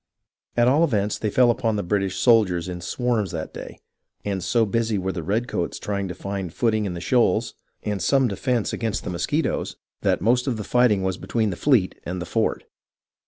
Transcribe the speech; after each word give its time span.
At 0.57 0.67
all 0.67 0.83
events, 0.83 1.19
they 1.19 1.29
fell 1.29 1.51
upon 1.51 1.75
the 1.75 1.83
British 1.83 2.17
soldiers 2.17 2.67
in 2.67 2.81
swarms 2.81 3.29
that 3.29 3.53
day, 3.53 3.77
and 4.25 4.43
so 4.43 4.65
busy 4.65 4.97
were 4.97 5.11
the 5.11 5.21
redcoats 5.21 5.77
trying 5.77 6.07
to 6.07 6.15
find 6.15 6.51
footing 6.51 6.85
in 6.85 6.95
the 6.95 6.99
shoals, 6.99 7.53
and 7.83 8.01
some 8.01 8.27
defence 8.27 8.73
against 8.73 9.03
the 9.03 9.11
mosquitoes, 9.11 9.75
that 10.01 10.19
most 10.19 10.47
of 10.47 10.57
the 10.57 10.63
fighting 10.63 11.03
was 11.03 11.17
between 11.19 11.51
the 11.51 11.55
fleet 11.55 11.99
and 12.03 12.19
the 12.19 12.25
fort. 12.25 12.63